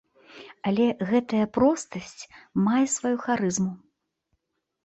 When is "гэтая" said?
1.09-1.41